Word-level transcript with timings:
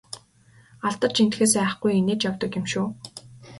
Алдаж 0.87 1.15
эндэхээс 1.23 1.53
айхгүй 1.63 1.91
инээж 1.99 2.21
явдаг 2.29 2.51
юм 2.59 2.65
шүү! 2.71 2.87